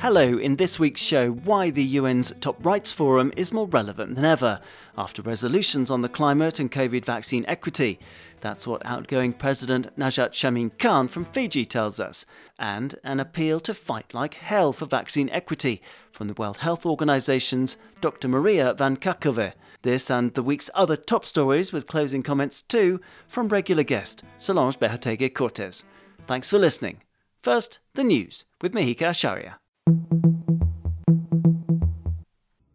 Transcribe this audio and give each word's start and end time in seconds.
Hello, 0.00 0.38
in 0.38 0.56
this 0.56 0.78
week's 0.78 1.00
show, 1.00 1.30
why 1.30 1.70
the 1.70 1.96
UN's 1.98 2.32
Top 2.40 2.64
Rights 2.64 2.92
Forum 2.92 3.32
is 3.36 3.52
more 3.52 3.66
relevant 3.66 4.14
than 4.14 4.24
ever 4.24 4.60
after 4.96 5.22
resolutions 5.22 5.90
on 5.90 6.02
the 6.02 6.08
climate 6.08 6.60
and 6.60 6.70
COVID 6.70 7.04
vaccine 7.04 7.44
equity. 7.48 7.98
That's 8.40 8.66
what 8.66 8.84
outgoing 8.84 9.32
President 9.32 9.96
Nazhat 9.98 10.30
Shameem 10.30 10.78
Khan 10.78 11.08
from 11.08 11.24
Fiji 11.24 11.64
tells 11.64 11.98
us. 11.98 12.26
And 12.58 12.96
an 13.02 13.18
appeal 13.18 13.60
to 13.60 13.74
fight 13.74 14.12
like 14.12 14.34
hell 14.34 14.72
for 14.72 14.86
vaccine 14.86 15.28
equity 15.30 15.82
from 16.12 16.28
the 16.28 16.34
World 16.34 16.58
Health 16.58 16.84
Organization's 16.84 17.76
Dr. 18.00 18.28
Maria 18.28 18.74
Van 18.74 18.96
Kerkhove. 18.96 19.52
This 19.84 20.10
and 20.10 20.32
the 20.32 20.42
week's 20.42 20.70
other 20.72 20.96
top 20.96 21.26
stories 21.26 21.70
with 21.70 21.86
closing 21.86 22.22
comments 22.22 22.62
too 22.62 23.02
from 23.28 23.48
regular 23.48 23.82
guest 23.82 24.24
Solange 24.38 24.78
Behoteguy 24.78 25.34
Cortez. 25.34 25.84
Thanks 26.26 26.48
for 26.48 26.58
listening. 26.58 27.02
First, 27.42 27.80
the 27.92 28.02
news 28.02 28.46
with 28.62 28.72
Mihika 28.72 29.10
Acharya. 29.10 29.58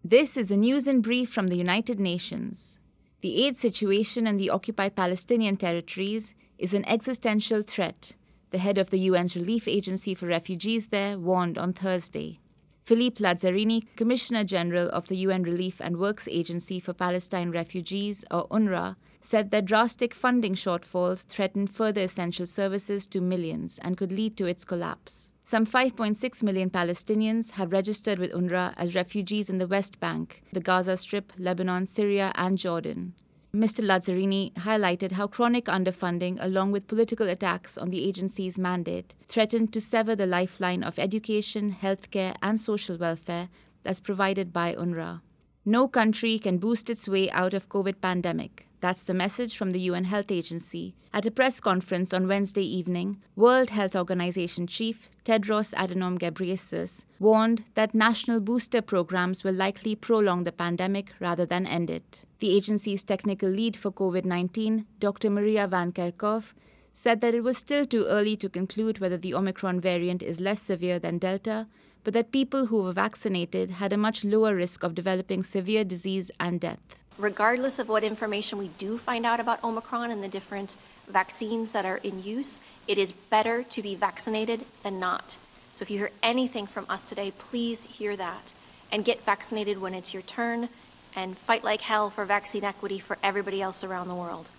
This 0.04 0.38
is 0.38 0.50
the 0.50 0.58
news 0.58 0.88
in 0.88 1.02
brief 1.02 1.32
from 1.32 1.48
the 1.48 1.58
United 1.58 2.00
Nations. 2.00 2.78
The 3.22 3.44
aid 3.44 3.58
situation 3.58 4.28
in 4.28 4.38
the 4.38 4.52
occupied 4.52 4.96
Palestinian 4.96 5.58
territories 5.58 6.36
is 6.60 6.76
an 6.76 6.88
existential 6.88 7.64
threat, 7.64 8.14
the 8.52 8.60
head 8.60 8.78
of 8.78 8.92
the 8.92 9.10
UN's 9.10 9.36
Relief 9.36 9.68
Agency 9.68 10.14
for 10.14 10.28
Refugees 10.28 10.90
there 10.90 11.18
warned 11.18 11.58
on 11.58 11.74
Thursday. 11.74 12.40
Philippe 12.90 13.24
Lazzarini, 13.24 13.84
Commissioner 13.96 14.44
General 14.44 14.90
of 14.90 15.10
the 15.10 15.18
UN 15.18 15.44
Relief 15.44 15.80
and 15.80 15.98
Works 15.98 16.28
Agency 16.28 16.80
for 16.80 16.92
Palestine 16.92 17.52
Refugees, 17.52 18.26
or 18.32 18.48
UNRWA, 18.48 18.96
said 19.22 19.52
that 19.52 19.66
drastic 19.66 20.12
funding 20.12 20.56
shortfalls 20.56 21.24
threaten 21.28 21.68
further 21.68 22.02
essential 22.02 22.48
services 22.48 23.06
to 23.06 23.22
millions 23.22 23.80
and 23.84 23.96
could 23.96 24.12
lead 24.12 24.36
to 24.38 24.48
its 24.48 24.66
collapse. 24.66 25.30
Some 25.44 25.68
5.6 25.68 26.42
million 26.42 26.72
Palestinians 26.72 27.52
have 27.52 27.72
registered 27.72 28.18
with 28.18 28.32
UNRWA 28.32 28.74
as 28.76 28.96
refugees 28.96 29.52
in 29.52 29.60
the 29.60 29.68
West 29.68 30.00
Bank, 30.00 30.42
the 30.52 30.60
Gaza 30.60 30.98
Strip, 30.98 31.32
Lebanon, 31.38 31.86
Syria, 31.86 32.32
and 32.34 32.58
Jordan. 32.58 33.14
Mr. 33.54 33.84
Lazzarini 33.84 34.54
highlighted 34.54 35.14
how 35.14 35.26
chronic 35.26 35.66
underfunding, 35.66 36.38
along 36.40 36.72
with 36.72 36.88
political 36.88 37.28
attacks 37.28 37.80
on 37.80 37.90
the 37.90 38.08
agency's 38.08 38.60
mandate, 38.60 39.16
threatened 39.26 39.74
to 39.74 39.82
sever 39.82 40.16
the 40.16 40.28
lifeline 40.28 40.84
of 40.84 41.00
education, 41.00 41.76
healthcare, 41.82 42.36
and 42.44 42.60
social 42.60 42.96
welfare 42.96 43.50
that's 43.82 44.00
provided 44.00 44.54
by 44.54 44.76
UNRWA. 44.76 45.22
No 45.66 45.88
country 45.88 46.38
can 46.38 46.60
boost 46.60 46.92
its 46.92 47.08
way 47.08 47.32
out 47.32 47.56
of 47.56 47.70
COVID 47.70 48.00
pandemic. 48.02 48.69
That's 48.82 49.04
the 49.04 49.14
message 49.14 49.58
from 49.58 49.72
the 49.72 49.80
UN 49.82 50.06
Health 50.06 50.32
Agency. 50.32 50.96
At 51.14 51.26
a 51.26 51.32
press 51.32 51.60
conference 51.60 52.14
on 52.14 52.30
Wednesday 52.30 52.64
evening, 52.64 53.22
World 53.36 53.72
Health 53.72 53.94
Organization 53.94 54.68
chief 54.68 55.10
Tedros 55.26 55.74
Adhanom 55.74 56.18
Ghebreyesus 56.18 57.04
warned 57.20 57.66
that 57.76 57.94
national 57.94 58.40
booster 58.40 58.82
programs 58.82 59.44
will 59.44 59.54
likely 59.54 59.96
prolong 59.96 60.46
the 60.46 60.54
pandemic 60.54 61.12
rather 61.20 61.46
than 61.46 61.68
end 61.68 61.90
it. 61.90 62.24
The 62.40 62.56
agency's 62.56 63.04
technical 63.04 63.50
lead 63.50 63.76
for 63.76 63.92
COVID-19, 63.92 64.86
Dr. 65.00 65.30
Maria 65.30 65.68
Van 65.68 65.92
Kerkhove, 65.92 66.54
said 66.94 67.20
that 67.20 67.36
it 67.36 67.44
was 67.44 67.58
still 67.58 67.86
too 67.86 68.06
early 68.06 68.38
to 68.38 68.48
conclude 68.48 69.00
whether 69.00 69.18
the 69.18 69.34
Omicron 69.34 69.82
variant 69.82 70.24
is 70.24 70.40
less 70.40 70.62
severe 70.62 71.00
than 71.00 71.18
Delta, 71.18 71.68
but 72.06 72.14
that 72.14 72.32
people 72.32 72.68
who 72.68 72.84
were 72.84 72.94
vaccinated 72.94 73.72
had 73.72 73.92
a 73.92 73.98
much 73.98 74.24
lower 74.24 74.56
risk 74.56 74.84
of 74.84 74.96
developing 74.96 75.44
severe 75.44 75.84
disease 75.84 76.32
and 76.40 76.62
death 76.62 77.00
regardless 77.20 77.80
of 77.80 77.90
what 77.90 78.04
information 78.04 78.58
we 78.58 78.70
do 78.78 78.98
find 78.98 79.26
out 79.26 79.40
about 79.40 79.64
Omicron 79.64 80.10
and 80.10 80.24
the 80.24 80.28
different 80.28 80.76
vaccines 81.08 81.74
that 81.74 81.86
are 81.86 81.98
in 81.98 82.24
use, 82.24 82.60
it 82.88 82.98
is 82.98 83.12
better 83.12 83.62
to 83.64 83.82
be 83.82 83.94
vaccinated 83.94 84.66
than 84.84 85.00
not. 85.00 85.38
So 85.74 85.84
if 85.84 85.92
you 85.92 86.00
hear 86.00 86.12
anything 86.24 86.66
from 86.66 86.86
us 86.90 87.08
today, 87.08 87.32
please 87.38 87.86
hear 87.86 88.16
that 88.16 88.54
and 88.92 89.06
get 89.06 89.24
vaccinated 89.24 89.80
when 89.80 89.94
it's 89.94 90.14
your 90.14 90.24
turn 90.24 90.70
and 91.16 91.38
fight 91.38 91.64
like 91.64 91.82
hell 91.82 92.10
for 92.10 92.26
vaccine 92.26 92.64
equity 92.64 93.00
for 93.00 93.18
everybody 93.22 93.62
else 93.62 93.84
around 93.84 94.08
the 94.08 94.16
world. 94.16 94.50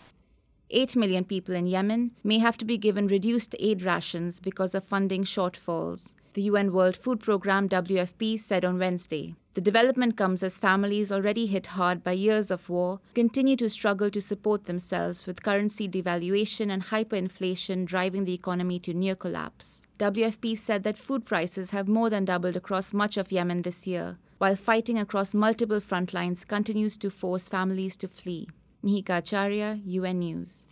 8 0.70 0.94
million 0.94 1.24
people 1.24 1.54
in 1.54 1.66
Yemen 1.66 2.12
may 2.22 2.38
have 2.38 2.56
to 2.58 2.64
be 2.64 2.78
given 2.78 3.08
reduced 3.08 3.56
aid 3.58 3.82
rations 3.82 4.38
because 4.38 4.74
of 4.74 4.84
funding 4.84 5.24
shortfalls, 5.24 6.14
the 6.34 6.42
UN 6.42 6.72
World 6.72 6.96
Food 6.96 7.18
Programme 7.20 7.68
WFP 7.68 8.38
said 8.38 8.64
on 8.64 8.78
Wednesday. 8.78 9.34
The 9.54 9.60
development 9.60 10.16
comes 10.16 10.44
as 10.44 10.60
families 10.60 11.10
already 11.10 11.46
hit 11.46 11.68
hard 11.68 12.04
by 12.04 12.12
years 12.12 12.52
of 12.52 12.68
war 12.68 13.00
continue 13.14 13.56
to 13.56 13.68
struggle 13.68 14.08
to 14.10 14.20
support 14.20 14.66
themselves 14.66 15.26
with 15.26 15.42
currency 15.42 15.88
devaluation 15.88 16.70
and 16.70 16.84
hyperinflation 16.84 17.84
driving 17.84 18.24
the 18.24 18.34
economy 18.34 18.78
to 18.78 18.94
near 18.94 19.16
collapse. 19.16 19.88
WFP 19.98 20.56
said 20.56 20.84
that 20.84 20.96
food 20.96 21.26
prices 21.26 21.70
have 21.70 21.88
more 21.88 22.08
than 22.08 22.24
doubled 22.24 22.56
across 22.56 22.92
much 22.92 23.16
of 23.16 23.32
Yemen 23.32 23.62
this 23.62 23.88
year, 23.88 24.18
while 24.38 24.54
fighting 24.54 24.98
across 24.98 25.34
multiple 25.34 25.80
front 25.80 26.14
lines 26.14 26.44
continues 26.44 26.96
to 26.98 27.10
force 27.10 27.48
families 27.48 27.96
to 27.96 28.06
flee. 28.06 28.48
Mihika 28.84 29.18
Acharya, 29.18 29.80
UN 29.84 30.20
News. 30.20 30.66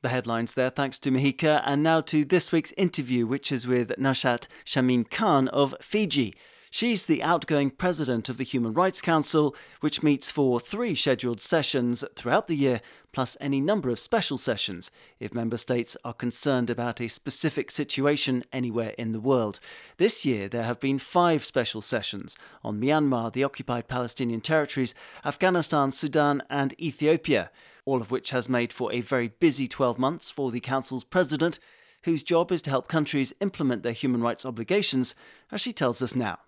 The 0.00 0.10
headlines 0.10 0.54
there, 0.54 0.70
thanks 0.70 1.00
to 1.00 1.10
Mihika. 1.10 1.60
And 1.66 1.82
now 1.82 2.00
to 2.02 2.24
this 2.24 2.52
week's 2.52 2.70
interview, 2.76 3.26
which 3.26 3.50
is 3.50 3.66
with 3.66 3.88
Nazhat 3.98 4.46
Shameem 4.64 5.10
Khan 5.10 5.48
of 5.48 5.74
Fiji. 5.80 6.36
She's 6.70 7.06
the 7.06 7.20
outgoing 7.20 7.70
president 7.70 8.28
of 8.28 8.36
the 8.36 8.44
Human 8.44 8.74
Rights 8.74 9.00
Council, 9.00 9.56
which 9.80 10.04
meets 10.04 10.30
for 10.30 10.60
three 10.60 10.94
scheduled 10.94 11.40
sessions 11.40 12.04
throughout 12.14 12.46
the 12.46 12.54
year, 12.54 12.80
plus 13.10 13.36
any 13.40 13.60
number 13.60 13.90
of 13.90 13.98
special 13.98 14.38
sessions 14.38 14.92
if 15.18 15.34
member 15.34 15.56
states 15.56 15.96
are 16.04 16.12
concerned 16.12 16.70
about 16.70 17.00
a 17.00 17.08
specific 17.08 17.68
situation 17.72 18.44
anywhere 18.52 18.94
in 18.98 19.10
the 19.10 19.20
world. 19.20 19.58
This 19.96 20.24
year, 20.24 20.48
there 20.48 20.62
have 20.62 20.78
been 20.78 21.00
five 21.00 21.44
special 21.44 21.82
sessions 21.82 22.36
on 22.62 22.80
Myanmar, 22.80 23.32
the 23.32 23.42
occupied 23.42 23.88
Palestinian 23.88 24.42
territories, 24.42 24.94
Afghanistan, 25.24 25.90
Sudan, 25.90 26.44
and 26.48 26.80
Ethiopia 26.80 27.50
all 27.88 28.02
of 28.02 28.10
which 28.10 28.30
has 28.30 28.50
made 28.50 28.70
for 28.70 28.92
a 28.92 29.00
very 29.00 29.28
busy 29.28 29.66
12 29.66 29.98
months 29.98 30.30
for 30.30 30.50
the 30.50 30.60
Council's 30.60 31.04
president, 31.04 31.58
whose 32.02 32.22
job 32.22 32.52
is 32.52 32.60
to 32.60 32.68
help 32.68 32.86
countries 32.86 33.32
implement 33.40 33.82
their 33.82 33.92
human 33.92 34.20
rights 34.20 34.44
obligations, 34.44 35.14
as 35.50 35.62
she 35.62 35.72
tells 35.72 36.02
us 36.02 36.14
now. 36.14 36.38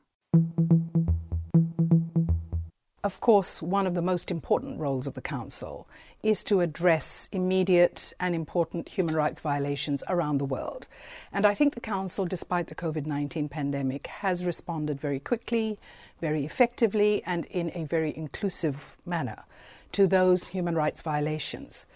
Of 3.02 3.20
course, 3.20 3.62
one 3.62 3.86
of 3.86 3.94
the 3.94 4.02
most 4.02 4.30
important 4.30 4.78
roles 4.78 5.06
of 5.06 5.14
the 5.14 5.22
Council 5.22 5.88
is 6.22 6.44
to 6.44 6.60
address 6.60 7.26
immediate 7.32 8.12
and 8.20 8.34
important 8.34 8.90
human 8.90 9.16
rights 9.16 9.40
violations 9.40 10.02
around 10.08 10.36
the 10.36 10.44
world. 10.44 10.88
And 11.32 11.46
I 11.46 11.54
think 11.54 11.72
the 11.72 11.80
Council, 11.80 12.26
despite 12.26 12.66
the 12.66 12.74
COVID 12.74 13.06
19 13.06 13.48
pandemic, 13.48 14.08
has 14.08 14.44
responded 14.44 15.00
very 15.00 15.18
quickly, 15.18 15.78
very 16.20 16.44
effectively, 16.44 17.22
and 17.24 17.46
in 17.46 17.72
a 17.74 17.84
very 17.84 18.14
inclusive 18.14 18.98
manner 19.06 19.44
to 19.92 20.06
those 20.06 20.48
human 20.48 20.74
rights 20.74 21.00
violations. 21.00 21.86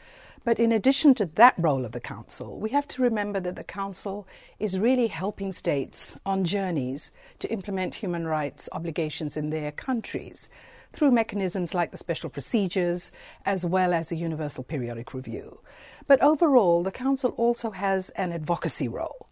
But 0.44 0.58
in 0.58 0.72
addition 0.72 1.14
to 1.14 1.26
that 1.26 1.54
role 1.56 1.84
of 1.84 1.92
the 1.92 2.00
Council, 2.00 2.58
we 2.58 2.70
have 2.70 2.86
to 2.88 3.02
remember 3.02 3.40
that 3.40 3.56
the 3.56 3.64
Council 3.64 4.26
is 4.58 4.78
really 4.78 5.06
helping 5.06 5.52
states 5.52 6.18
on 6.26 6.44
journeys 6.44 7.10
to 7.38 7.50
implement 7.50 7.94
human 7.94 8.26
rights 8.26 8.68
obligations 8.72 9.36
in 9.36 9.48
their 9.50 9.72
countries 9.72 10.50
through 10.92 11.10
mechanisms 11.10 11.74
like 11.74 11.90
the 11.90 11.96
special 11.96 12.28
procedures 12.28 13.10
as 13.46 13.64
well 13.64 13.94
as 13.94 14.10
the 14.10 14.16
Universal 14.16 14.64
Periodic 14.64 15.14
Review. 15.14 15.60
But 16.06 16.22
overall, 16.22 16.82
the 16.82 16.92
Council 16.92 17.30
also 17.38 17.70
has 17.70 18.10
an 18.10 18.32
advocacy 18.32 18.88
role 18.88 19.28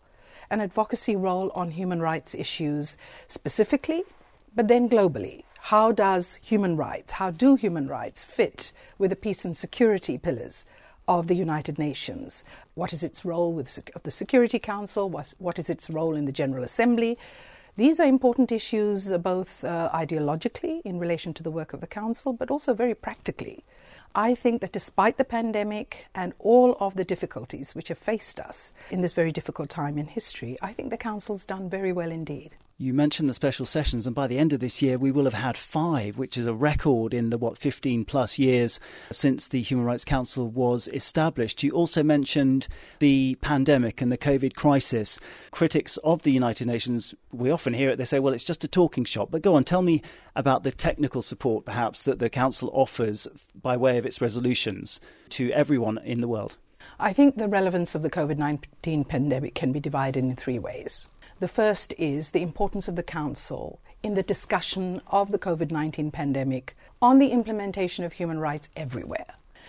an 0.52 0.60
advocacy 0.60 1.16
role 1.16 1.50
on 1.54 1.70
human 1.70 2.00
rights 2.00 2.34
issues 2.34 2.98
specifically, 3.26 4.04
but 4.54 4.68
then 4.68 4.86
globally 4.86 5.44
how 5.66 5.92
does 5.92 6.40
human 6.42 6.76
rights, 6.76 7.12
how 7.12 7.30
do 7.30 7.54
human 7.54 7.86
rights 7.86 8.24
fit 8.24 8.72
with 8.98 9.10
the 9.10 9.16
peace 9.16 9.44
and 9.44 9.56
security 9.56 10.18
pillars 10.18 10.64
of 11.06 11.28
the 11.28 11.36
United 11.36 11.78
Nations? 11.78 12.42
What 12.74 12.92
is 12.92 13.04
its 13.04 13.24
role 13.24 13.52
with 13.52 13.78
of 13.94 14.02
the 14.02 14.10
Security 14.10 14.58
Council? 14.58 15.08
What 15.08 15.58
is 15.60 15.70
its 15.70 15.88
role 15.88 16.16
in 16.16 16.24
the 16.24 16.32
General 16.32 16.64
Assembly? 16.64 17.16
These 17.76 18.00
are 18.00 18.06
important 18.06 18.50
issues, 18.50 19.12
uh, 19.12 19.18
both 19.18 19.62
uh, 19.62 19.88
ideologically 19.94 20.82
in 20.84 20.98
relation 20.98 21.32
to 21.34 21.44
the 21.44 21.50
work 21.52 21.72
of 21.72 21.80
the 21.80 21.86
Council, 21.86 22.32
but 22.32 22.50
also 22.50 22.74
very 22.74 22.96
practically. 22.96 23.64
I 24.16 24.34
think 24.34 24.62
that 24.62 24.72
despite 24.72 25.16
the 25.16 25.24
pandemic 25.24 26.06
and 26.12 26.34
all 26.40 26.76
of 26.80 26.96
the 26.96 27.04
difficulties 27.04 27.76
which 27.76 27.86
have 27.88 27.98
faced 27.98 28.40
us 28.40 28.72
in 28.90 29.00
this 29.00 29.12
very 29.12 29.30
difficult 29.30 29.70
time 29.70 29.96
in 29.96 30.06
history, 30.06 30.58
I 30.60 30.72
think 30.72 30.90
the 30.90 30.96
Council's 30.98 31.44
done 31.44 31.70
very 31.70 31.92
well 31.92 32.10
indeed. 32.10 32.56
You 32.82 32.92
mentioned 32.92 33.28
the 33.28 33.34
special 33.34 33.64
sessions, 33.64 34.08
and 34.08 34.14
by 34.16 34.26
the 34.26 34.40
end 34.40 34.52
of 34.52 34.58
this 34.58 34.82
year, 34.82 34.98
we 34.98 35.12
will 35.12 35.22
have 35.22 35.34
had 35.34 35.56
five, 35.56 36.18
which 36.18 36.36
is 36.36 36.46
a 36.46 36.52
record 36.52 37.14
in 37.14 37.30
the, 37.30 37.38
what, 37.38 37.56
15 37.56 38.04
plus 38.04 38.40
years 38.40 38.80
since 39.12 39.46
the 39.46 39.62
Human 39.62 39.86
Rights 39.86 40.04
Council 40.04 40.48
was 40.48 40.88
established. 40.88 41.62
You 41.62 41.70
also 41.70 42.02
mentioned 42.02 42.66
the 42.98 43.36
pandemic 43.40 44.02
and 44.02 44.10
the 44.10 44.18
COVID 44.18 44.56
crisis. 44.56 45.20
Critics 45.52 45.96
of 45.98 46.22
the 46.22 46.32
United 46.32 46.66
Nations, 46.66 47.14
we 47.30 47.52
often 47.52 47.72
hear 47.72 47.88
it, 47.88 47.98
they 47.98 48.04
say, 48.04 48.18
well, 48.18 48.34
it's 48.34 48.42
just 48.42 48.64
a 48.64 48.68
talking 48.68 49.04
shop. 49.04 49.28
But 49.30 49.42
go 49.42 49.54
on, 49.54 49.62
tell 49.62 49.82
me 49.82 50.02
about 50.34 50.64
the 50.64 50.72
technical 50.72 51.22
support, 51.22 51.64
perhaps, 51.64 52.02
that 52.02 52.18
the 52.18 52.28
Council 52.28 52.68
offers 52.74 53.28
by 53.54 53.76
way 53.76 53.96
of 53.96 54.06
its 54.06 54.20
resolutions 54.20 55.00
to 55.28 55.52
everyone 55.52 55.98
in 55.98 56.20
the 56.20 56.26
world. 56.26 56.56
I 56.98 57.12
think 57.12 57.36
the 57.36 57.46
relevance 57.46 57.94
of 57.94 58.02
the 58.02 58.10
COVID 58.10 58.38
19 58.38 59.04
pandemic 59.04 59.54
can 59.54 59.70
be 59.70 59.78
divided 59.78 60.24
in 60.24 60.34
three 60.34 60.58
ways. 60.58 61.08
The 61.42 61.48
first 61.48 61.92
is 61.98 62.30
the 62.30 62.40
importance 62.40 62.86
of 62.86 62.94
the 62.94 63.02
Council 63.02 63.80
in 64.00 64.14
the 64.14 64.22
discussion 64.22 65.00
of 65.08 65.32
the 65.32 65.40
COVID 65.40 65.72
19 65.72 66.12
pandemic 66.12 66.76
on 67.02 67.18
the 67.18 67.32
implementation 67.32 68.04
of 68.04 68.12
human 68.12 68.38
rights 68.38 68.68
everywhere. 68.76 69.26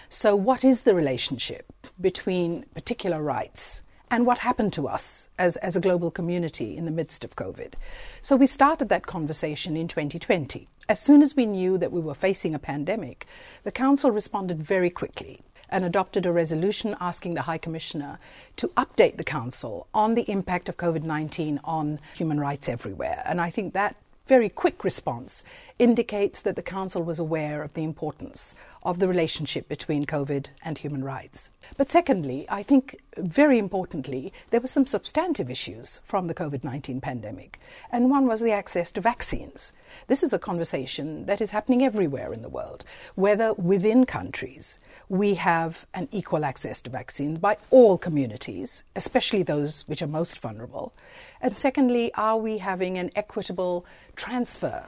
So, 0.08 0.36
what 0.36 0.64
is 0.64 0.81
the 0.81 0.94
relationship 0.94 1.74
between 2.00 2.66
particular 2.75 3.24
rights 3.24 3.81
and 4.12 4.28
what 4.28 4.38
happened 4.38 4.72
to 4.74 4.88
us 4.88 5.30
as, 5.40 5.56
as 5.56 5.75
a 5.75 5.81
global 5.81 6.12
community 6.12 6.78
in 6.78 6.86
the 6.86 6.92
midst 6.92 7.24
of 7.24 7.36
COVID? 7.36 7.74
So, 8.22 8.36
we 8.36 8.46
started 8.46 8.90
that 8.90 9.08
conversation 9.08 9.76
in 9.76 9.88
2020. 9.88 10.68
As 10.88 11.00
soon 11.00 11.24
as 11.24 11.36
we 11.36 11.48
knew 11.48 11.80
that 11.80 11.92
we 11.92 12.02
were 12.02 12.14
facing 12.14 12.54
a 12.54 12.60
pandemic, 12.60 13.26
the 13.64 13.72
Council 13.72 14.12
responded 14.12 14.62
very 14.62 14.92
quickly 14.92 15.42
and 15.74 15.84
adopted 15.84 16.25
a 16.25 16.31
resolution 16.31 16.96
asking 17.02 17.34
the 17.34 17.42
High 17.42 17.58
Commissioner 17.58 18.20
to 18.56 18.70
update 18.70 19.18
the 19.18 19.24
Council 19.24 19.88
on 19.94 20.14
the 20.14 20.30
impact 20.30 20.70
of 20.70 20.78
COVID 20.78 21.04
19 21.04 21.60
on 21.66 22.00
human 22.16 22.40
rights 22.40 22.70
everywhere. 22.70 23.24
And 23.25 23.42
I 23.42 23.50
think 23.50 23.74
that 23.74 23.98
very 24.28 24.48
quick 24.48 24.84
response 24.84 25.44
indicates 25.83 26.39
that 26.39 26.56
the 26.56 26.62
Council 26.62 27.03
was 27.03 27.19
aware 27.19 27.62
of 27.62 27.74
the 27.74 27.83
importance 27.83 28.56
of 28.83 29.00
the 29.00 29.07
relationship 29.07 29.68
between 29.68 30.06
COVID 30.06 30.47
and 30.63 30.77
human 30.77 31.03
rights. 31.03 31.50
But 31.75 31.91
secondly, 31.91 32.45
I 32.47 32.63
think 32.63 33.01
very 33.18 33.57
importantly, 33.59 34.31
there 34.50 34.62
were 34.62 34.68
some 34.68 34.85
substantive 34.85 35.50
issues 35.50 36.00
from 36.06 36.27
the 36.27 36.33
COVID 36.33 36.63
19 36.63 37.01
pandemic, 37.01 37.59
and 37.91 38.09
one 38.09 38.27
was 38.27 38.39
the 38.39 38.53
access 38.53 38.94
to 38.94 39.01
vaccines. 39.01 39.74
This 40.07 40.24
is 40.24 40.31
a 40.31 40.39
conversation 40.39 41.25
that 41.25 41.41
is 41.41 41.50
happening 41.50 41.83
everywhere 41.83 42.31
in 42.31 42.44
the 42.44 42.56
world, 42.57 42.85
whether 43.15 43.53
within 43.56 44.06
countries 44.06 44.80
we 45.09 45.33
have 45.33 45.85
an 45.94 46.07
equal 46.13 46.45
access 46.45 46.81
to 46.83 46.89
vaccines 46.89 47.39
by 47.39 47.57
all 47.71 47.97
communities, 47.97 48.83
especially 48.95 49.44
those 49.44 49.81
which 49.89 50.01
are 50.01 50.07
most 50.07 50.39
vulnerable. 50.39 50.94
And 51.41 51.57
secondly, 51.57 52.13
are 52.13 52.38
we 52.38 52.59
having 52.59 52.97
an 52.97 53.12
equitable 53.18 53.85
transfer 54.15 54.88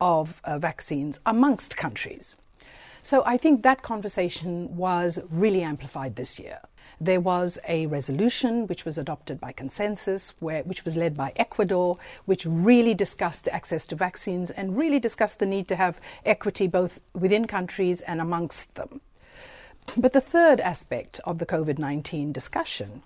of 0.00 0.40
uh, 0.44 0.58
vaccines 0.58 1.20
amongst 1.26 1.76
countries? 1.76 2.36
So 3.02 3.22
I 3.24 3.36
think 3.36 3.62
that 3.62 3.82
conversation 3.82 4.76
was 4.76 5.18
really 5.30 5.62
amplified 5.62 6.16
this 6.16 6.38
year. 6.38 6.60
There 7.02 7.20
was 7.20 7.58
a 7.66 7.86
resolution 7.86 8.66
which 8.66 8.84
was 8.84 8.98
adopted 8.98 9.40
by 9.40 9.52
consensus, 9.52 10.34
where, 10.38 10.62
which 10.64 10.84
was 10.84 10.98
led 10.98 11.16
by 11.16 11.32
Ecuador, 11.36 11.96
which 12.26 12.44
really 12.44 12.92
discussed 12.92 13.48
access 13.48 13.86
to 13.86 13.96
vaccines 13.96 14.50
and 14.50 14.76
really 14.76 14.98
discussed 14.98 15.38
the 15.38 15.46
need 15.46 15.66
to 15.68 15.76
have 15.76 15.98
equity 16.26 16.66
both 16.66 17.00
within 17.14 17.46
countries 17.46 18.02
and 18.02 18.20
amongst 18.20 18.74
them. 18.74 19.00
But 19.96 20.12
the 20.12 20.20
third 20.20 20.60
aspect 20.60 21.20
of 21.24 21.38
the 21.38 21.46
COVID 21.46 21.78
19 21.78 22.32
discussion 22.32 23.02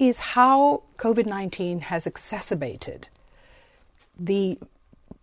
is 0.00 0.18
how 0.18 0.82
COVID 0.98 1.26
19 1.26 1.80
has 1.80 2.08
exacerbated 2.08 3.08
the 4.18 4.58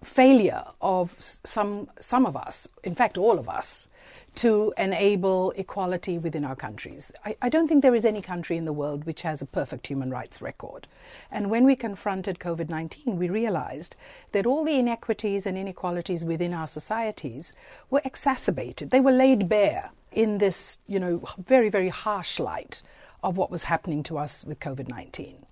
failure 0.06 0.64
of 0.82 1.16
some, 1.20 1.90
some 2.00 2.26
of 2.26 2.36
us, 2.36 2.68
in 2.84 2.96
fact, 2.96 3.18
all 3.18 3.40
of 3.40 3.50
us, 3.50 3.88
to 4.36 4.74
enable 4.78 5.52
equality 5.52 6.18
within 6.18 6.44
our 6.44 6.56
countries. 6.56 7.12
I, 7.24 7.38
I, 7.42 7.50
don't 7.50 7.68
think 7.68 7.82
there 7.82 7.96
is 7.96 8.06
any 8.06 8.22
country 8.22 8.58
in 8.58 8.66
the 8.66 8.74
world 8.74 9.06
which 9.06 9.22
has 9.22 9.42
a 9.42 9.46
perfect 9.46 9.88
human 9.88 10.10
rights 10.10 10.42
record. 10.42 10.88
And 11.32 11.50
when 11.50 11.64
we 11.64 11.76
confronted 11.76 12.40
COVID 12.40 12.70
19, 12.70 13.18
we 13.18 13.30
realized 13.30 13.96
that 14.34 14.46
all 14.46 14.66
the 14.66 14.78
inequities 14.78 15.46
and 15.46 15.58
inequalities 15.58 16.26
within 16.26 16.54
our 16.54 16.68
societies 16.68 17.54
were 17.90 18.02
exacerbated. 18.04 18.90
They 18.90 19.00
were 19.00 19.12
laid 19.12 19.48
bare 19.48 19.92
in 20.12 20.38
this, 20.38 20.80
you 20.88 21.00
know, 21.00 21.24
very, 21.38 21.70
very 21.70 21.90
harsh 21.90 22.40
light 22.40 22.82
of 23.24 23.38
what 23.38 23.50
was 23.50 23.64
happening 23.64 24.04
to 24.04 24.18
us 24.18 24.44
with 24.44 24.60
COVID 24.60 24.90
19. 24.90 25.45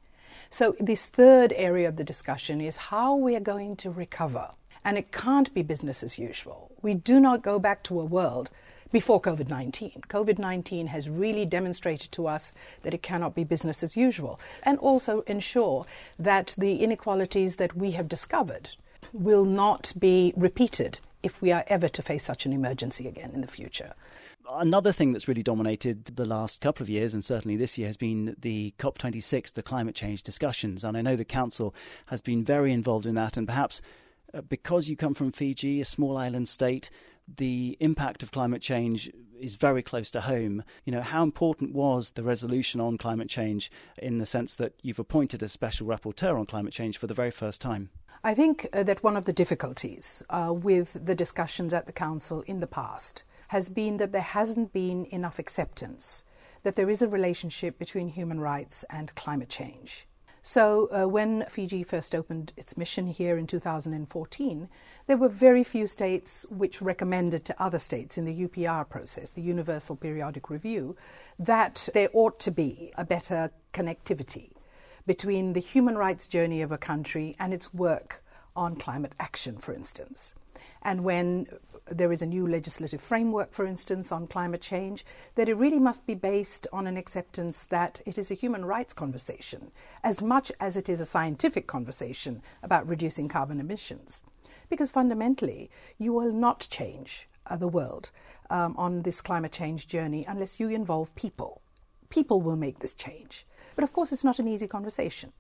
So, 0.54 0.76
this 0.80 1.08
third 1.08 1.52
area 1.54 1.88
of 1.88 1.96
the 1.96 2.04
discussion 2.04 2.62
is 2.62 2.78
how 2.78 3.16
we 3.16 3.36
are 3.36 3.40
going 3.40 3.76
to 3.78 3.90
recover. 3.90 4.52
And 4.86 5.00
it 5.00 5.12
can't 5.12 5.52
be 5.52 5.64
business 5.64 6.04
as 6.04 6.20
usual. 6.20 6.70
We 6.84 6.94
do 6.94 7.20
not 7.20 7.42
go 7.42 7.58
back 7.58 7.82
to 7.86 8.00
a 8.00 8.06
world 8.06 8.52
before 8.92 9.20
COVID 9.20 9.50
19. 9.50 10.04
COVID 10.10 10.38
19 10.38 10.86
has 10.86 11.10
really 11.10 11.48
demonstrated 11.48 12.12
to 12.12 12.28
us 12.28 12.54
that 12.84 12.94
it 12.94 13.02
cannot 13.02 13.34
be 13.34 13.44
business 13.44 13.82
as 13.82 13.98
usual, 13.98 14.40
and 14.62 14.78
also 14.78 15.22
ensure 15.22 15.88
that 16.20 16.54
the 16.56 16.84
inequalities 16.84 17.56
that 17.56 17.76
we 17.76 17.90
have 17.94 18.08
discovered 18.08 18.70
will 19.12 19.46
not 19.46 19.92
be 19.98 20.34
repeated 20.38 21.00
if 21.24 21.42
we 21.42 21.52
are 21.52 21.64
ever 21.68 21.88
to 21.88 22.02
face 22.02 22.24
such 22.24 22.46
an 22.46 22.54
emergency 22.54 23.08
again 23.08 23.32
in 23.34 23.42
the 23.42 23.48
future. 23.48 23.94
Another 24.50 24.92
thing 24.92 25.14
that's 25.14 25.28
really 25.28 25.42
dominated 25.42 26.06
the 26.06 26.26
last 26.26 26.60
couple 26.60 26.84
of 26.84 26.90
years, 26.90 27.14
and 27.14 27.24
certainly 27.24 27.56
this 27.56 27.78
year, 27.78 27.88
has 27.88 27.98
been 27.98 28.36
the 28.38 28.74
COP26, 28.78 29.54
the 29.54 29.64
climate 29.64 29.96
change 29.96 30.22
discussions. 30.22 30.84
And 30.84 30.98
I 30.98 31.02
know 31.02 31.16
the 31.16 31.24
Council 31.24 31.74
has 32.08 32.20
been 32.20 32.44
very 32.44 32.74
involved 32.74 33.06
in 33.06 33.16
that, 33.16 33.38
and 33.38 33.48
perhaps 33.48 33.82
uh, 34.34 34.42
because 34.42 34.90
you 34.90 34.98
come 34.98 35.14
from 35.14 35.32
Fiji, 35.32 35.80
a 35.80 35.86
small 35.86 36.18
island 36.18 36.48
state, 36.50 36.90
the 37.28 37.78
impact 37.80 38.24
of 38.24 38.32
climate 38.32 38.62
change 38.62 39.12
is 39.40 39.56
very 39.56 39.82
close 39.82 40.12
to 40.12 40.22
home. 40.22 40.64
You 40.86 40.94
know, 40.94 41.02
how 41.02 41.24
important 41.24 41.74
was 41.74 42.12
the 42.12 42.24
resolution 42.24 42.80
on 42.80 42.98
climate 42.98 43.30
change 43.30 43.72
in 43.98 44.18
the 44.18 44.26
sense 44.26 44.56
that 44.56 44.74
you've 44.82 45.00
appointed 45.00 45.44
a 45.44 45.50
special 45.50 45.88
rapporteur 45.88 46.38
on 46.38 46.46
climate 46.46 46.74
change 46.74 46.98
for 46.98 47.08
the 47.08 47.14
very 47.14 47.32
first 47.32 47.62
time? 47.62 47.90
I 48.24 48.34
think 48.34 48.68
uh, 48.72 48.84
that 48.84 49.04
one 49.04 49.18
of 49.18 49.26
the 49.26 49.34
difficulties 49.34 50.24
uh, 50.30 50.54
with 50.54 51.06
the 51.06 51.16
discussions 51.16 51.74
at 51.74 51.86
the 51.86 51.92
Council 51.92 52.42
in 52.42 52.60
the 52.60 52.68
past 52.68 53.24
has 53.50 53.70
been 53.70 53.98
that 53.98 54.12
there 54.12 54.22
hasn't 54.22 54.72
been 54.72 55.06
enough 55.12 55.40
acceptance 55.40 56.24
that 56.64 56.76
there 56.76 56.90
is 56.90 57.02
a 57.02 57.08
relationship 57.08 57.78
between 57.78 58.08
human 58.08 58.40
rights 58.40 58.86
and 58.90 59.14
climate 59.16 59.50
change. 59.50 60.08
So, 60.46 60.90
uh, 60.92 61.08
when 61.08 61.46
Fiji 61.48 61.84
first 61.84 62.14
opened 62.14 62.52
its 62.58 62.76
mission 62.76 63.08
here 63.08 63.38
in 63.38 63.48
2014, 63.48 64.68
there 65.08 65.16
were 65.16 65.30
very 65.30 65.64
few 65.64 65.88
states 65.88 66.46
which 66.50 66.82
recommended 66.82 67.46
to 67.46 67.64
other 67.64 67.80
states 67.80 68.18
in 68.18 68.26
the 68.26 68.46
UPR 68.46 68.90
process, 68.90 69.30
the 69.30 69.42
Universal 69.42 69.96
Periodic 69.96 70.50
Review, 70.50 70.98
that 71.40 71.88
there 71.94 72.10
ought 72.12 72.42
to 72.42 72.52
be 72.52 72.92
a 72.98 73.06
better 73.06 73.52
connectivity 73.72 74.52
between 75.08 75.54
the 75.54 75.62
human 75.62 75.98
rights 75.98 76.28
journey 76.28 76.62
of 76.62 76.74
a 76.74 76.78
country 76.78 77.38
and 77.40 77.54
its 77.54 77.74
work 77.74 78.22
on 78.54 78.76
climate 78.76 79.14
action, 79.22 79.58
for 79.58 79.74
instance. 79.74 80.36
And 80.82 81.06
when 81.06 81.48
there 81.90 82.12
is 82.12 82.22
a 82.22 82.26
new 82.26 82.48
legislative 82.48 83.02
framework, 83.02 83.52
for 83.54 83.66
instance, 83.66 84.12
on 84.12 84.28
climate 84.28 84.62
change, 84.62 85.06
that 85.36 85.50
it 85.50 85.56
really 85.56 85.80
must 85.80 86.06
be 86.06 86.16
based 86.16 86.68
on 86.72 86.88
an 86.88 86.98
acceptance 86.98 87.64
that 87.64 88.02
it 88.06 88.18
is 88.18 88.32
a 88.32 88.36
human 88.36 88.66
rights 88.66 88.94
conversation 88.94 89.72
as 90.04 90.24
much 90.24 90.52
as 90.60 90.78
it 90.78 90.90
is 90.90 91.00
a 91.00 91.06
scientific 91.06 91.68
conversation 91.68 92.42
about 92.62 92.88
reducing 92.88 93.28
carbon 93.28 93.60
emissions. 93.60 94.22
Because 94.70 94.92
fundamentally, 94.92 95.70
you 95.98 96.14
will 96.14 96.32
not 96.32 96.68
change 96.70 97.28
uh, 97.48 97.56
the 97.56 97.68
world 97.68 98.12
um, 98.50 98.76
on 98.78 99.02
this 99.02 99.22
climate 99.22 99.52
change 99.52 99.88
journey 99.88 100.26
unless 100.28 100.60
you 100.60 100.70
involve 100.70 101.14
people. 101.16 101.62
People 102.10 102.42
will 102.42 102.56
make 102.56 102.80
this 102.80 102.94
change. 102.94 103.46
But 103.76 103.84
of 103.84 103.94
course, 103.94 104.12
it's 104.12 104.24
not 104.24 104.40
an 104.40 104.48
easy 104.48 104.68
conversation. 104.68 105.34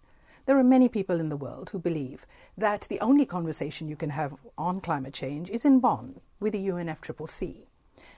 There 0.45 0.57
are 0.57 0.63
many 0.63 0.89
people 0.89 1.21
in 1.21 1.29
the 1.29 1.37
world 1.37 1.69
who 1.69 1.79
believe 1.79 2.25
that 2.57 2.81
the 2.89 2.99
only 2.99 3.25
conversation 3.25 3.87
you 3.87 3.95
can 3.95 4.09
have 4.09 4.33
on 4.57 4.81
climate 4.81 5.13
change 5.13 5.49
is 5.49 5.63
in 5.63 5.79
Bonn 5.79 6.19
with 6.39 6.51
the 6.51 6.67
UNFCCC. 6.67 7.67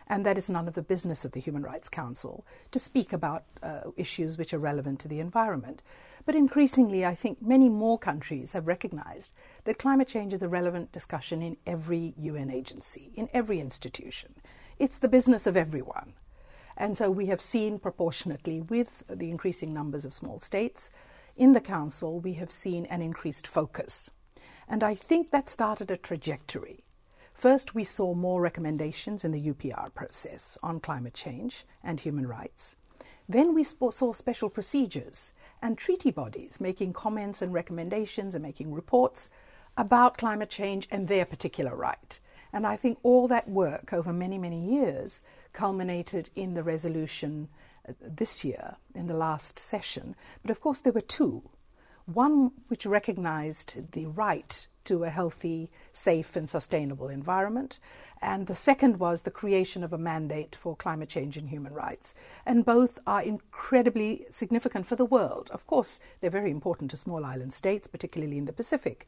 And 0.07 0.25
that 0.25 0.37
is 0.37 0.49
none 0.49 0.67
of 0.67 0.73
the 0.73 0.81
business 0.81 1.25
of 1.25 1.31
the 1.31 1.39
Human 1.39 1.63
Rights 1.63 1.89
Council 1.89 2.45
to 2.71 2.79
speak 2.79 3.13
about 3.13 3.43
uh, 3.61 3.91
issues 3.95 4.37
which 4.37 4.53
are 4.53 4.59
relevant 4.59 4.99
to 5.01 5.07
the 5.07 5.19
environment. 5.19 5.81
But 6.25 6.35
increasingly, 6.35 7.05
I 7.05 7.15
think 7.15 7.41
many 7.41 7.69
more 7.69 7.97
countries 7.97 8.53
have 8.53 8.67
recognized 8.67 9.31
that 9.65 9.79
climate 9.79 10.07
change 10.07 10.33
is 10.33 10.43
a 10.43 10.49
relevant 10.49 10.91
discussion 10.91 11.41
in 11.41 11.57
every 11.65 12.13
UN 12.17 12.49
agency, 12.49 13.11
in 13.15 13.29
every 13.33 13.59
institution. 13.59 14.35
It's 14.79 14.97
the 14.97 15.07
business 15.07 15.47
of 15.47 15.57
everyone. 15.57 16.13
And 16.77 16.97
so 16.97 17.09
we 17.09 17.27
have 17.27 17.41
seen 17.41 17.79
proportionately 17.79 18.61
with 18.61 19.03
the 19.07 19.29
increasing 19.29 19.73
numbers 19.73 20.05
of 20.05 20.13
small 20.13 20.39
states 20.39 20.91
in 21.35 21.51
the 21.51 21.61
Council, 21.61 22.19
we 22.19 22.33
have 22.33 22.51
seen 22.51 22.85
an 22.85 23.01
increased 23.01 23.45
focus. 23.45 24.09
And 24.67 24.83
I 24.83 24.95
think 24.95 25.29
that 25.29 25.49
started 25.49 25.91
a 25.91 25.97
trajectory. 25.97 26.85
First, 27.33 27.75
we 27.75 27.83
saw 27.83 28.13
more 28.13 28.41
recommendations 28.41 29.25
in 29.25 29.31
the 29.31 29.51
UPR 29.51 29.93
process 29.93 30.57
on 30.63 30.79
climate 30.79 31.13
change 31.13 31.65
and 31.83 31.99
human 31.99 32.25
rights. 32.25 32.77
Then 33.27 33.53
we 33.53 33.63
saw 33.63 34.13
special 34.13 34.49
procedures 34.49 35.33
and 35.61 35.77
treaty 35.77 36.11
bodies 36.11 36.61
making 36.61 36.93
comments 36.93 37.41
and 37.41 37.53
recommendations 37.53 38.35
and 38.35 38.43
making 38.43 38.73
reports 38.73 39.29
about 39.75 40.17
climate 40.17 40.49
change 40.49 40.87
and 40.89 41.07
their 41.07 41.25
particular 41.25 41.75
right. 41.75 42.19
And 42.53 42.65
I 42.65 42.77
think 42.77 42.99
all 43.03 43.27
that 43.27 43.49
work 43.49 43.91
over 43.91 44.13
many, 44.13 44.37
many 44.37 44.63
years 44.63 45.19
culminated 45.51 46.29
in 46.35 46.53
the 46.53 46.63
resolution 46.63 47.49
this 47.99 48.43
year 48.43 48.75
in 48.93 49.07
the 49.07 49.13
last 49.13 49.59
session. 49.59 50.15
But 50.41 50.51
of 50.51 50.61
course, 50.61 50.79
there 50.79 50.93
were 50.93 51.01
two. 51.01 51.43
One 52.05 52.51
which 52.67 52.85
recognized 52.85 53.91
the 53.93 54.05
right 54.05 54.67
to 54.85 55.03
a 55.03 55.09
healthy, 55.09 55.71
safe, 55.91 56.35
and 56.35 56.47
sustainable 56.49 57.09
environment. 57.09 57.79
And 58.21 58.47
the 58.47 58.55
second 58.55 58.97
was 58.97 59.21
the 59.21 59.31
creation 59.31 59.83
of 59.83 59.93
a 59.93 59.97
mandate 59.97 60.55
for 60.55 60.75
climate 60.75 61.09
change 61.09 61.37
and 61.37 61.49
human 61.49 61.73
rights. 61.73 62.13
And 62.45 62.63
both 62.63 62.99
are 63.05 63.21
incredibly 63.21 64.25
significant 64.29 64.85
for 64.85 64.95
the 64.95 65.05
world. 65.05 65.49
Of 65.51 65.65
course, 65.67 65.99
they're 66.21 66.29
very 66.29 66.51
important 66.51 66.91
to 66.91 66.97
small 66.97 67.25
island 67.25 67.53
states, 67.53 67.87
particularly 67.87 68.37
in 68.37 68.45
the 68.45 68.53
Pacific 68.53 69.07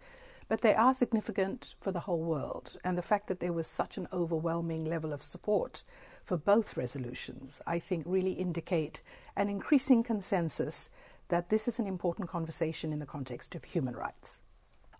but 0.50 0.62
they 0.62 0.74
are 0.74 0.94
significant 0.94 1.76
for 1.82 1.92
the 1.92 2.00
whole 2.00 2.22
world. 2.22 2.78
And 2.84 2.98
the 2.98 3.02
fact 3.02 3.28
that 3.28 3.40
there 3.40 3.54
was 3.54 3.68
such 3.68 3.98
an 3.98 4.08
overwhelming 4.14 4.86
level 4.86 5.12
of 5.12 5.22
support 5.22 5.84
for 6.28 6.36
both 6.36 6.76
resolutions, 6.76 7.62
I 7.66 7.80
think, 7.80 8.04
really 8.06 8.34
indicate 8.34 9.02
an 9.38 9.48
increasing 9.48 10.04
consensus 10.04 10.90
that 11.30 11.48
this 11.48 11.70
is 11.70 11.80
an 11.80 11.88
important 11.88 12.30
conversation 12.30 12.92
in 12.92 13.00
the 13.00 13.06
context 13.06 13.56
of 13.56 13.64
human 13.64 13.96
rights. 13.96 14.42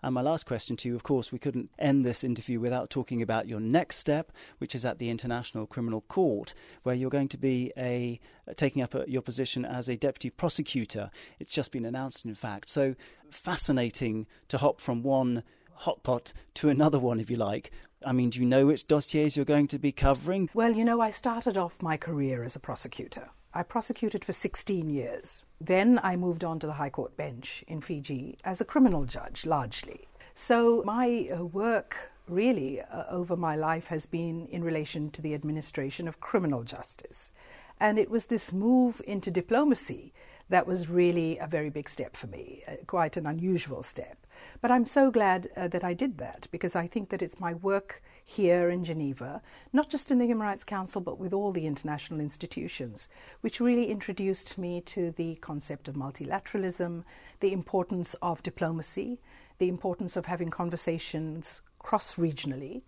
And 0.02 0.14
my 0.14 0.22
last 0.22 0.46
question 0.46 0.74
to 0.76 0.88
you, 0.88 0.94
of 0.94 1.02
course, 1.02 1.30
we 1.30 1.38
couldn't 1.38 1.70
end 1.78 2.02
this 2.02 2.24
interview 2.24 2.60
without 2.60 2.88
talking 2.88 3.20
about 3.20 3.46
your 3.46 3.60
next 3.60 3.98
step, 3.98 4.32
which 4.56 4.74
is 4.74 4.86
at 4.86 4.98
the 4.98 5.10
International 5.10 5.66
Criminal 5.66 6.00
Court, 6.00 6.54
where 6.82 6.94
you're 6.94 7.10
going 7.10 7.28
to 7.28 7.38
be 7.38 7.72
a 7.76 8.18
taking 8.56 8.80
up 8.80 8.94
a, 8.94 9.04
your 9.06 9.22
position 9.22 9.66
as 9.66 9.88
a 9.88 9.96
deputy 9.96 10.30
prosecutor. 10.30 11.10
It's 11.38 11.52
just 11.52 11.72
been 11.72 11.84
announced, 11.84 12.24
in 12.24 12.34
fact. 12.34 12.70
So 12.70 12.94
fascinating 13.30 14.26
to 14.48 14.56
hop 14.56 14.80
from 14.80 15.02
one 15.02 15.42
hot 15.78 16.02
pot 16.02 16.32
to 16.54 16.68
another 16.68 16.98
one, 16.98 17.20
if 17.20 17.30
you 17.30 17.36
like. 17.36 17.70
I 18.04 18.12
mean, 18.12 18.30
do 18.30 18.40
you 18.40 18.46
know 18.46 18.66
which 18.66 18.86
dossiers 18.86 19.36
you're 19.36 19.44
going 19.44 19.68
to 19.68 19.78
be 19.78 19.92
covering? 19.92 20.50
Well, 20.54 20.72
you 20.72 20.84
know, 20.84 21.00
I 21.00 21.10
started 21.10 21.56
off 21.56 21.82
my 21.82 21.96
career 21.96 22.44
as 22.44 22.54
a 22.54 22.60
prosecutor. 22.60 23.30
I 23.54 23.62
prosecuted 23.62 24.24
for 24.24 24.32
16 24.32 24.90
years. 24.90 25.42
Then 25.60 25.98
I 26.02 26.16
moved 26.16 26.44
on 26.44 26.58
to 26.60 26.66
the 26.66 26.74
High 26.74 26.90
Court 26.90 27.16
bench 27.16 27.64
in 27.66 27.80
Fiji 27.80 28.38
as 28.44 28.60
a 28.60 28.64
criminal 28.64 29.04
judge, 29.04 29.46
largely. 29.46 30.06
So 30.34 30.82
my 30.84 31.28
uh, 31.32 31.44
work 31.44 32.12
really 32.28 32.80
uh, 32.80 33.04
over 33.10 33.36
my 33.36 33.56
life 33.56 33.86
has 33.88 34.06
been 34.06 34.46
in 34.46 34.62
relation 34.62 35.10
to 35.10 35.22
the 35.22 35.34
administration 35.34 36.06
of 36.06 36.20
criminal 36.20 36.62
justice. 36.62 37.32
And 37.80 37.98
it 37.98 38.10
was 38.10 38.26
this 38.26 38.52
move 38.52 39.00
into 39.06 39.30
diplomacy 39.30 40.12
that 40.48 40.66
was 40.66 40.88
really 40.88 41.38
a 41.38 41.46
very 41.46 41.70
big 41.70 41.88
step 41.88 42.16
for 42.16 42.26
me, 42.26 42.62
uh, 42.66 42.76
quite 42.86 43.16
an 43.16 43.26
unusual 43.26 43.82
step. 43.82 44.26
But 44.60 44.70
I'm 44.70 44.86
so 44.86 45.10
glad 45.10 45.48
uh, 45.56 45.68
that 45.68 45.84
I 45.84 45.94
did 45.94 46.18
that 46.18 46.46
because 46.50 46.76
I 46.76 46.86
think 46.86 47.08
that 47.10 47.22
it's 47.22 47.40
my 47.40 47.54
work 47.54 48.02
here 48.24 48.70
in 48.70 48.84
Geneva, 48.84 49.42
not 49.72 49.90
just 49.90 50.10
in 50.10 50.18
the 50.18 50.26
Human 50.26 50.46
Rights 50.46 50.64
Council, 50.64 51.00
but 51.00 51.18
with 51.18 51.32
all 51.32 51.52
the 51.52 51.66
international 51.66 52.20
institutions, 52.20 53.08
which 53.40 53.60
really 53.60 53.86
introduced 53.86 54.56
me 54.56 54.80
to 54.82 55.10
the 55.12 55.36
concept 55.36 55.88
of 55.88 55.96
multilateralism, 55.96 57.04
the 57.40 57.52
importance 57.52 58.14
of 58.22 58.42
diplomacy, 58.42 59.20
the 59.58 59.68
importance 59.68 60.16
of 60.16 60.26
having 60.26 60.50
conversations 60.50 61.60
cross 61.78 62.14
regionally. 62.14 62.82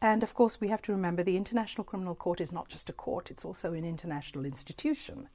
And 0.00 0.22
of 0.22 0.34
course, 0.34 0.60
we 0.60 0.68
have 0.68 0.82
to 0.82 0.92
remember 0.92 1.22
the 1.22 1.36
International 1.36 1.84
Criminal 1.84 2.14
Court 2.14 2.40
is 2.40 2.52
not 2.52 2.68
just 2.68 2.88
a 2.88 2.92
court, 2.92 3.30
it's 3.30 3.44
also 3.44 3.72
an 3.72 3.84
international 3.84 4.44
institution, 4.44 5.28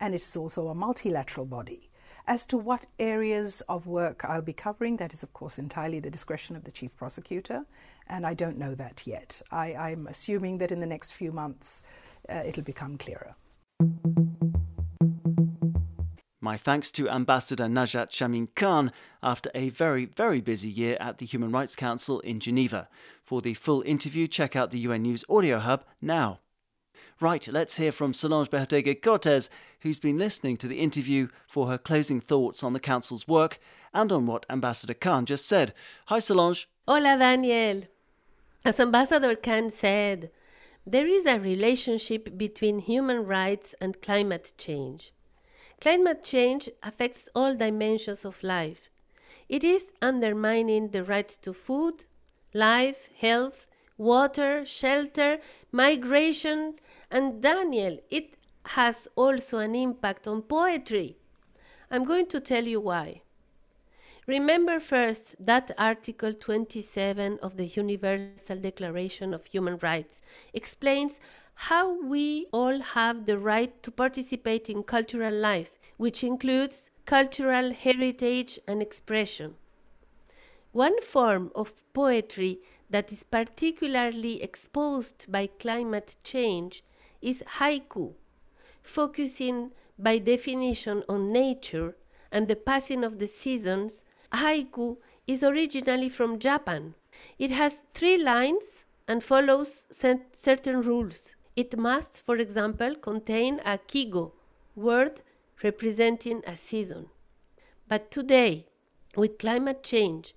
and 0.00 0.14
it's 0.14 0.36
also 0.36 0.68
a 0.68 0.74
multilateral 0.74 1.46
body. 1.46 1.90
As 2.26 2.46
to 2.46 2.56
what 2.56 2.86
areas 2.98 3.60
of 3.68 3.86
work 3.86 4.24
I'll 4.24 4.42
be 4.42 4.52
covering, 4.52 4.96
that 4.96 5.12
is, 5.12 5.22
of 5.22 5.32
course, 5.32 5.58
entirely 5.58 6.00
the 6.00 6.10
discretion 6.10 6.56
of 6.56 6.64
the 6.64 6.70
Chief 6.70 6.94
Prosecutor, 6.96 7.64
and 8.08 8.26
I 8.26 8.34
don't 8.34 8.58
know 8.58 8.74
that 8.74 9.06
yet. 9.06 9.42
I, 9.50 9.92
am 9.92 10.06
assuming 10.06 10.58
that 10.58 10.72
in 10.72 10.80
the 10.80 10.86
next 10.86 11.12
few 11.12 11.32
months 11.32 11.82
uh, 12.28 12.42
it'll 12.44 12.62
become 12.62 12.98
clearer. 12.98 13.34
My 16.42 16.56
thanks 16.56 16.90
to 16.92 17.08
Ambassador 17.08 17.64
Nazhat 17.64 18.10
Shameem 18.10 18.48
Khan 18.54 18.92
after 19.22 19.50
a 19.54 19.68
very, 19.68 20.06
very 20.06 20.40
busy 20.40 20.70
year 20.70 20.96
at 20.98 21.18
the 21.18 21.26
Human 21.26 21.52
Rights 21.52 21.76
Council 21.76 22.20
in 22.20 22.40
Geneva. 22.40 22.88
For 23.22 23.42
the 23.42 23.54
full 23.54 23.82
interview, 23.82 24.26
check 24.26 24.56
out 24.56 24.70
the 24.70 24.78
UN 24.78 25.02
News 25.02 25.24
Audio 25.28 25.58
Hub 25.58 25.84
now. 26.00 26.40
Right, 27.20 27.46
let's 27.48 27.76
hear 27.76 27.92
from 27.92 28.14
Solange 28.14 28.48
Behoteguy 28.48 29.02
Cortez, 29.02 29.50
who's 29.80 29.98
been 29.98 30.16
listening 30.16 30.56
to 30.56 30.66
the 30.66 30.80
interview 30.80 31.28
for 31.46 31.66
her 31.66 31.76
closing 31.76 32.18
thoughts 32.18 32.62
on 32.64 32.72
the 32.72 32.80
Council's 32.80 33.28
work 33.28 33.58
and 33.92 34.10
on 34.10 34.24
what 34.24 34.46
Ambassador 34.48 34.94
Khan 34.94 35.26
just 35.26 35.46
said. 35.46 35.74
Hi, 36.06 36.18
Solange. 36.18 36.66
Hola, 36.88 37.18
Daniel. 37.18 37.82
As 38.64 38.80
Ambassador 38.80 39.36
Khan 39.36 39.68
said, 39.68 40.30
there 40.86 41.06
is 41.06 41.26
a 41.26 41.38
relationship 41.38 42.38
between 42.38 42.78
human 42.78 43.26
rights 43.26 43.74
and 43.82 44.00
climate 44.00 44.54
change. 44.56 45.12
Climate 45.78 46.24
change 46.24 46.70
affects 46.82 47.28
all 47.34 47.54
dimensions 47.54 48.24
of 48.24 48.42
life. 48.42 48.88
It 49.46 49.62
is 49.62 49.92
undermining 50.00 50.88
the 50.88 51.04
right 51.04 51.28
to 51.42 51.52
food, 51.52 52.06
life, 52.54 53.10
health, 53.18 53.66
water, 53.98 54.64
shelter, 54.64 55.38
migration, 55.70 56.76
and 57.10 57.42
Daniel, 57.42 57.98
it 58.10 58.36
has 58.66 59.08
also 59.16 59.58
an 59.58 59.74
impact 59.74 60.28
on 60.28 60.42
poetry. 60.42 61.16
I'm 61.90 62.04
going 62.04 62.26
to 62.26 62.40
tell 62.40 62.64
you 62.64 62.80
why. 62.80 63.22
Remember 64.26 64.78
first 64.78 65.34
that 65.40 65.72
Article 65.76 66.32
27 66.32 67.38
of 67.42 67.56
the 67.56 67.66
Universal 67.66 68.58
Declaration 68.58 69.34
of 69.34 69.46
Human 69.46 69.76
Rights 69.78 70.22
explains 70.54 71.18
how 71.54 72.00
we 72.00 72.46
all 72.52 72.78
have 72.80 73.26
the 73.26 73.38
right 73.38 73.82
to 73.82 73.90
participate 73.90 74.70
in 74.70 74.84
cultural 74.84 75.34
life, 75.34 75.72
which 75.96 76.22
includes 76.22 76.90
cultural 77.06 77.72
heritage 77.72 78.58
and 78.68 78.80
expression. 78.80 79.56
One 80.72 81.02
form 81.02 81.50
of 81.56 81.82
poetry 81.92 82.60
that 82.88 83.10
is 83.10 83.24
particularly 83.24 84.42
exposed 84.42 85.26
by 85.30 85.48
climate 85.58 86.14
change 86.22 86.84
is 87.20 87.42
haiku, 87.58 88.12
focusing 88.82 89.72
by 89.98 90.18
definition 90.18 91.04
on 91.08 91.32
nature 91.32 91.96
and 92.32 92.48
the 92.48 92.56
passing 92.56 93.04
of 93.04 93.18
the 93.18 93.26
seasons. 93.26 94.04
Haiku 94.32 94.96
is 95.26 95.42
originally 95.42 96.08
from 96.08 96.38
Japan. 96.38 96.94
It 97.38 97.50
has 97.50 97.80
three 97.92 98.16
lines 98.16 98.84
and 99.06 99.22
follows 99.22 99.86
certain 99.90 100.82
rules. 100.82 101.34
It 101.56 101.76
must, 101.76 102.22
for 102.24 102.36
example, 102.36 102.94
contain 102.94 103.60
a 103.64 103.78
kigo, 103.78 104.32
word 104.76 105.20
representing 105.62 106.42
a 106.46 106.56
season. 106.56 107.06
But 107.88 108.10
today, 108.10 108.66
with 109.16 109.38
climate 109.38 109.82
change, 109.82 110.34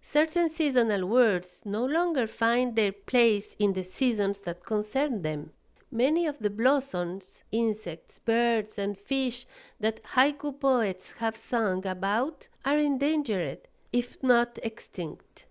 certain 0.00 0.48
seasonal 0.48 1.06
words 1.06 1.62
no 1.64 1.84
longer 1.84 2.26
find 2.26 2.76
their 2.76 2.92
place 2.92 3.56
in 3.58 3.72
the 3.72 3.84
seasons 3.84 4.38
that 4.40 4.64
concern 4.64 5.22
them. 5.22 5.50
Many 5.94 6.26
of 6.26 6.38
the 6.38 6.48
blossoms, 6.48 7.44
insects, 7.52 8.18
birds, 8.18 8.78
and 8.78 8.96
fish 8.96 9.44
that 9.78 10.02
haiku 10.14 10.58
poets 10.58 11.10
have 11.18 11.36
sung 11.36 11.86
about 11.86 12.48
are 12.64 12.78
endangered, 12.78 13.68
if 13.92 14.22
not 14.22 14.58
extinct. 14.62 15.44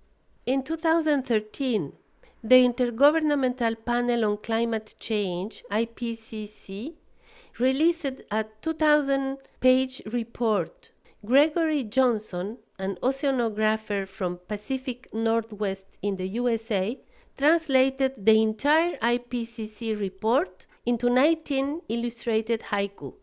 In 0.48 0.64
2013, 0.64 1.94
the 2.44 2.56
Intergovernmental 2.56 3.86
Panel 3.86 4.26
on 4.26 4.38
Climate 4.38 4.96
Change, 5.00 5.64
IPCC, 5.70 6.96
released 7.60 8.24
a 8.32 8.46
2,000 8.64 9.38
page 9.60 10.02
report. 10.08 10.90
Gregory 11.24 11.84
Johnson, 11.84 12.58
an 12.80 12.98
oceanographer 13.04 14.08
from 14.08 14.40
Pacific 14.48 15.08
Northwest 15.14 15.86
in 16.02 16.16
the 16.16 16.28
USA, 16.30 17.00
translated 17.38 18.14
the 18.18 18.42
entire 18.42 18.98
IPCC 18.98 20.00
report 20.00 20.66
into 20.86 21.10
19 21.10 21.82
illustrated 21.90 22.62
haiku. 22.62 23.14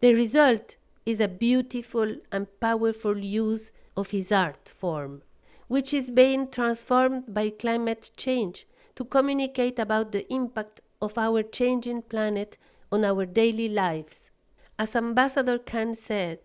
The 0.00 0.14
result 0.14 0.76
is 1.04 1.20
a 1.20 1.28
beautiful 1.28 2.16
and 2.30 2.46
powerful 2.60 3.18
use 3.18 3.72
of 3.96 4.10
his 4.10 4.32
art 4.32 4.68
form, 4.68 5.22
which 5.68 5.92
is 5.92 6.10
being 6.10 6.50
transformed 6.50 7.32
by 7.32 7.50
climate 7.50 8.10
change 8.16 8.66
to 8.94 9.04
communicate 9.04 9.78
about 9.78 10.12
the 10.12 10.30
impact 10.32 10.80
of 11.00 11.18
our 11.18 11.42
changing 11.42 12.02
planet 12.02 12.58
on 12.90 13.04
our 13.04 13.26
daily 13.26 13.68
lives. 13.68 14.30
As 14.78 14.96
Ambassador 14.96 15.58
Khan 15.58 15.94
said, 15.94 16.40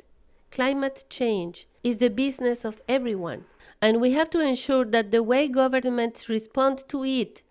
climate 0.51 1.05
change 1.09 1.67
is 1.83 1.97
the 1.97 2.09
business 2.09 2.65
of 2.65 2.81
everyone 2.87 3.45
and 3.81 4.01
we 4.01 4.11
have 4.11 4.29
to 4.31 4.41
ensure 4.41 4.85
that 4.85 5.11
the 5.11 5.23
way 5.23 5.47
governments 5.47 6.29
respond 6.29 6.83
to 6.89 7.03
it 7.03 7.43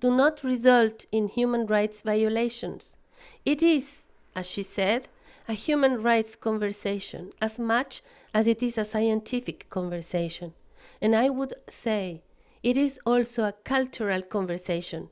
do 0.00 0.14
not 0.14 0.44
result 0.44 1.06
in 1.12 1.28
human 1.28 1.66
rights 1.66 2.00
violations. 2.00 2.96
It 3.44 3.62
is, 3.62 4.06
as 4.34 4.46
she 4.46 4.62
said, 4.62 5.08
a 5.48 5.52
human 5.52 6.02
rights 6.02 6.36
conversation 6.36 7.32
as 7.40 7.58
much 7.58 8.02
as 8.32 8.46
it 8.46 8.62
is 8.62 8.78
a 8.78 8.84
scientific 8.84 9.68
conversation. 9.68 10.54
And 11.00 11.14
I 11.14 11.28
would 11.28 11.54
say 11.68 12.22
it 12.62 12.76
is 12.76 12.98
also 13.04 13.44
a 13.44 13.52
cultural 13.52 14.22
conversation. 14.22 15.10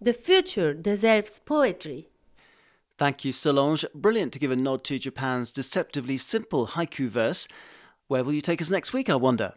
The 0.00 0.12
future 0.12 0.72
deserves 0.72 1.40
poetry. 1.44 2.08
Thank 2.96 3.24
you, 3.24 3.32
Solange. 3.32 3.84
Brilliant 3.94 4.32
to 4.32 4.38
give 4.38 4.50
a 4.50 4.56
nod 4.56 4.84
to 4.84 4.98
Japan's 4.98 5.52
deceptively 5.52 6.16
simple 6.16 6.68
haiku 6.68 7.08
verse. 7.08 7.46
Where 8.08 8.24
will 8.24 8.32
you 8.32 8.40
take 8.40 8.62
us 8.62 8.70
next 8.70 8.94
week, 8.94 9.10
I 9.10 9.16
wonder? 9.16 9.52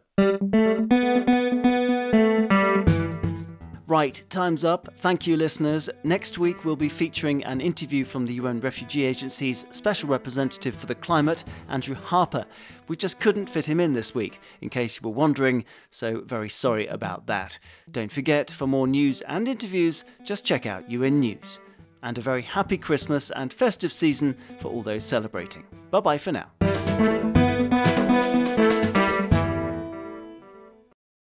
Right, 3.88 4.24
time's 4.30 4.66
up. 4.66 4.90
Thank 4.98 5.26
you, 5.26 5.38
listeners. 5.38 5.90
Next 6.04 6.38
week, 6.38 6.66
we'll 6.66 6.76
be 6.76 6.90
featuring 6.90 7.46
an 7.46 7.62
interview 7.62 8.04
from 8.04 8.26
the 8.26 8.34
UN 8.34 8.60
Refugee 8.60 9.06
Agency's 9.06 9.66
Special 9.72 10.10
Representative 10.10 10.76
for 10.76 10.86
the 10.86 10.96
Climate, 10.96 11.46
Andrew 11.70 11.96
Harper. 11.96 12.46
We 12.90 12.98
just 12.98 13.22
couldn't 13.22 13.50
fit 13.50 13.70
him 13.70 13.80
in 13.80 13.94
this 13.94 14.14
week, 14.14 14.42
in 14.60 14.68
case 14.68 15.00
you 15.00 15.08
were 15.08 15.16
wondering, 15.16 15.64
so 15.90 16.20
very 16.20 16.50
sorry 16.50 16.88
about 16.88 17.28
that. 17.28 17.58
Don't 17.90 18.12
forget, 18.12 18.52
for 18.52 18.68
more 18.68 18.88
news 18.88 19.22
and 19.22 19.48
interviews, 19.48 20.04
just 20.26 20.46
check 20.46 20.66
out 20.66 20.92
UN 20.92 21.22
News. 21.22 21.62
And 22.04 22.18
a 22.18 22.22
very 22.22 22.42
happy 22.42 22.78
Christmas 22.78 23.32
and 23.32 23.54
festive 23.54 23.94
season 23.94 24.36
for 24.60 24.68
all 24.68 24.82
those 24.82 25.06
celebrating. 25.06 25.64
Bye 25.90 26.02
bye 26.02 26.18
for 26.18 26.34
now. 26.34 26.52